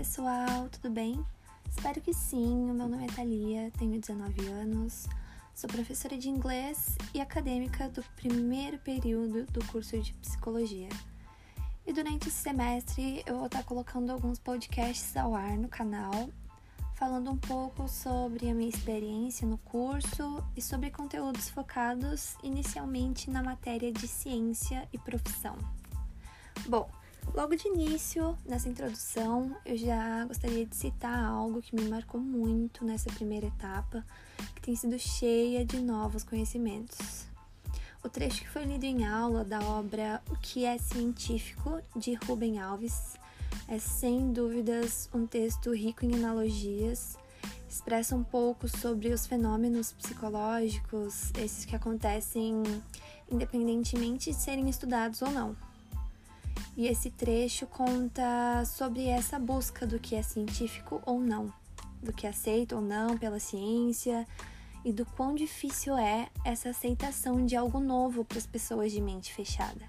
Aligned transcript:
pessoal, 0.00 0.66
tudo 0.70 0.88
bem? 0.88 1.22
Espero 1.68 2.00
que 2.00 2.14
sim. 2.14 2.70
O 2.70 2.72
meu 2.72 2.88
nome 2.88 3.04
é 3.04 3.06
Thalia, 3.08 3.70
tenho 3.78 4.00
19 4.00 4.46
anos, 4.46 5.06
sou 5.54 5.68
professora 5.68 6.16
de 6.16 6.30
inglês 6.30 6.96
e 7.12 7.20
acadêmica 7.20 7.86
do 7.90 8.02
primeiro 8.16 8.78
período 8.78 9.44
do 9.52 9.62
curso 9.66 10.00
de 10.00 10.14
psicologia. 10.14 10.88
E 11.86 11.92
durante 11.92 12.28
esse 12.28 12.38
semestre 12.38 13.22
eu 13.26 13.36
vou 13.36 13.44
estar 13.44 13.62
colocando 13.64 14.08
alguns 14.08 14.38
podcasts 14.38 15.14
ao 15.18 15.34
ar 15.34 15.58
no 15.58 15.68
canal, 15.68 16.30
falando 16.94 17.30
um 17.30 17.36
pouco 17.36 17.86
sobre 17.86 18.48
a 18.48 18.54
minha 18.54 18.70
experiência 18.70 19.46
no 19.46 19.58
curso 19.58 20.42
e 20.56 20.62
sobre 20.62 20.90
conteúdos 20.90 21.50
focados 21.50 22.36
inicialmente 22.42 23.30
na 23.30 23.42
matéria 23.42 23.92
de 23.92 24.08
ciência 24.08 24.88
e 24.94 24.98
profissão. 24.98 25.58
Bom, 26.66 26.88
Logo 27.32 27.54
de 27.54 27.68
início, 27.68 28.36
nessa 28.44 28.68
introdução, 28.68 29.56
eu 29.64 29.76
já 29.76 30.24
gostaria 30.24 30.66
de 30.66 30.74
citar 30.74 31.16
algo 31.24 31.62
que 31.62 31.76
me 31.76 31.88
marcou 31.88 32.20
muito 32.20 32.84
nessa 32.84 33.08
primeira 33.12 33.46
etapa, 33.46 34.04
que 34.54 34.60
tem 34.60 34.74
sido 34.74 34.98
cheia 34.98 35.64
de 35.64 35.80
novos 35.80 36.24
conhecimentos. 36.24 37.26
O 38.02 38.08
trecho 38.08 38.40
que 38.42 38.48
foi 38.48 38.64
lido 38.64 38.84
em 38.84 39.06
aula 39.06 39.44
da 39.44 39.60
obra 39.60 40.20
O 40.28 40.36
que 40.36 40.64
é 40.64 40.76
Científico, 40.76 41.80
de 41.94 42.14
Rubem 42.14 42.58
Alves, 42.58 43.14
é 43.68 43.78
sem 43.78 44.32
dúvidas 44.32 45.08
um 45.14 45.24
texto 45.24 45.72
rico 45.72 46.04
em 46.04 46.14
analogias, 46.14 47.16
expressa 47.68 48.16
um 48.16 48.24
pouco 48.24 48.68
sobre 48.68 49.12
os 49.12 49.24
fenômenos 49.24 49.92
psicológicos, 49.92 51.30
esses 51.38 51.64
que 51.64 51.76
acontecem 51.76 52.62
independentemente 53.30 54.30
de 54.30 54.36
serem 54.36 54.68
estudados 54.68 55.22
ou 55.22 55.30
não. 55.30 55.69
E 56.80 56.86
esse 56.86 57.10
trecho 57.10 57.66
conta 57.66 58.64
sobre 58.64 59.06
essa 59.06 59.38
busca 59.38 59.86
do 59.86 59.98
que 59.98 60.16
é 60.16 60.22
científico 60.22 61.02
ou 61.04 61.20
não, 61.20 61.52
do 62.02 62.10
que 62.10 62.26
é 62.26 62.30
aceito 62.30 62.76
ou 62.76 62.80
não 62.80 63.18
pela 63.18 63.38
ciência 63.38 64.26
e 64.82 64.90
do 64.90 65.04
quão 65.04 65.34
difícil 65.34 65.94
é 65.98 66.30
essa 66.42 66.70
aceitação 66.70 67.44
de 67.44 67.54
algo 67.54 67.80
novo 67.80 68.24
para 68.24 68.38
as 68.38 68.46
pessoas 68.46 68.92
de 68.92 68.98
mente 68.98 69.30
fechada. 69.30 69.84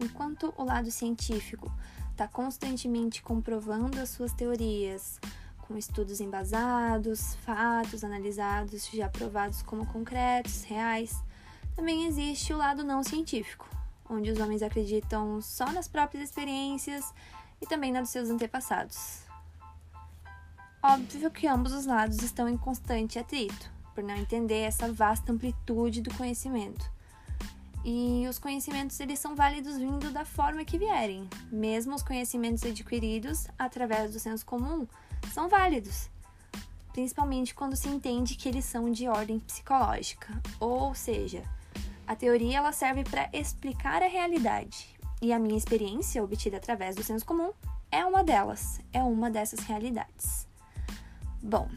Enquanto 0.00 0.54
o 0.56 0.62
lado 0.62 0.92
científico 0.92 1.68
está 2.12 2.28
constantemente 2.28 3.20
comprovando 3.20 3.98
as 3.98 4.10
suas 4.10 4.32
teorias, 4.32 5.18
com 5.66 5.76
estudos 5.76 6.20
embasados, 6.20 7.34
fatos 7.44 8.04
analisados, 8.04 8.88
já 8.92 9.08
provados 9.08 9.60
como 9.62 9.84
concretos, 9.86 10.62
reais, 10.62 11.16
também 11.74 12.06
existe 12.06 12.52
o 12.52 12.56
lado 12.56 12.84
não 12.84 13.02
científico, 13.02 13.79
onde 14.10 14.30
os 14.30 14.38
homens 14.40 14.62
acreditam 14.62 15.40
só 15.40 15.70
nas 15.72 15.86
próprias 15.86 16.24
experiências 16.24 17.14
e 17.62 17.66
também 17.66 17.92
na 17.92 18.00
dos 18.00 18.10
seus 18.10 18.28
antepassados. 18.28 19.22
Óbvio 20.82 21.30
que 21.30 21.46
ambos 21.46 21.72
os 21.72 21.86
lados 21.86 22.22
estão 22.22 22.48
em 22.48 22.56
constante 22.56 23.18
atrito, 23.18 23.70
por 23.94 24.02
não 24.02 24.16
entender 24.16 24.60
essa 24.60 24.92
vasta 24.92 25.30
amplitude 25.30 26.02
do 26.02 26.14
conhecimento. 26.14 26.90
E 27.84 28.26
os 28.28 28.38
conhecimentos 28.38 28.98
eles 29.00 29.18
são 29.18 29.34
válidos 29.34 29.78
vindo 29.78 30.10
da 30.10 30.24
forma 30.24 30.64
que 30.64 30.78
vierem. 30.78 31.28
Mesmo 31.50 31.94
os 31.94 32.02
conhecimentos 32.02 32.62
adquiridos 32.64 33.46
através 33.58 34.12
do 34.12 34.18
senso 34.18 34.44
comum 34.44 34.86
são 35.32 35.48
válidos, 35.48 36.10
principalmente 36.92 37.54
quando 37.54 37.76
se 37.76 37.88
entende 37.88 38.34
que 38.34 38.48
eles 38.48 38.64
são 38.64 38.90
de 38.90 39.06
ordem 39.06 39.38
psicológica, 39.38 40.28
ou 40.58 40.94
seja, 40.94 41.42
a 42.10 42.16
teoria 42.16 42.58
ela 42.58 42.72
serve 42.72 43.04
para 43.04 43.30
explicar 43.32 44.02
a 44.02 44.08
realidade, 44.08 44.98
e 45.22 45.32
a 45.32 45.38
minha 45.38 45.56
experiência, 45.56 46.20
obtida 46.24 46.56
através 46.56 46.96
do 46.96 47.04
senso 47.04 47.24
comum, 47.24 47.52
é 47.88 48.04
uma 48.04 48.24
delas, 48.24 48.80
é 48.92 49.00
uma 49.00 49.30
dessas 49.30 49.60
realidades. 49.60 50.44
Bom, 51.40 51.70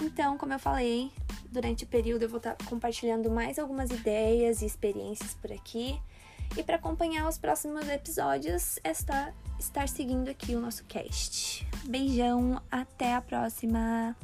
então, 0.00 0.38
como 0.38 0.52
eu 0.52 0.60
falei, 0.60 1.10
durante 1.50 1.82
o 1.82 1.88
período 1.88 2.22
eu 2.22 2.28
vou 2.28 2.36
estar 2.36 2.54
tá 2.54 2.64
compartilhando 2.66 3.32
mais 3.32 3.58
algumas 3.58 3.90
ideias 3.90 4.62
e 4.62 4.66
experiências 4.66 5.34
por 5.34 5.50
aqui. 5.50 6.00
E 6.56 6.62
para 6.62 6.76
acompanhar 6.76 7.28
os 7.28 7.36
próximos 7.36 7.88
episódios, 7.88 8.78
é 8.84 8.92
estar, 8.92 9.34
estar 9.58 9.88
seguindo 9.88 10.28
aqui 10.28 10.54
o 10.54 10.60
nosso 10.60 10.84
cast. 10.84 11.66
Beijão, 11.88 12.62
até 12.70 13.14
a 13.14 13.20
próxima! 13.20 14.16